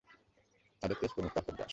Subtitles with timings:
[0.81, 1.69] তাদের তেজ কমুক, তারপর যাস।